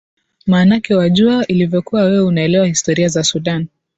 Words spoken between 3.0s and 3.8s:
za sudan